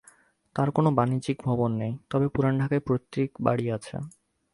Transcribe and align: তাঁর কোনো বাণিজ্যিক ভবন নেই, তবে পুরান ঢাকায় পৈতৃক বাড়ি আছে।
তাঁর 0.55 0.69
কোনো 0.71 0.89
বাণিজ্যিক 0.91 1.37
ভবন 1.43 1.71
নেই, 1.81 1.93
তবে 2.11 2.27
পুরান 2.27 2.53
ঢাকায় 2.61 2.83
পৈতৃক 2.87 3.29
বাড়ি 3.45 3.65
আছে। 3.71 3.95